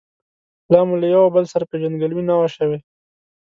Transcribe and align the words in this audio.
لا 0.71 0.79
مو 0.87 0.95
له 1.01 1.07
یو 1.13 1.21
او 1.25 1.33
بل 1.35 1.45
سره 1.53 1.69
پېژندګلوي 1.71 2.23
نه 2.29 2.35
وه 2.39 2.47
شوې. 2.55 2.77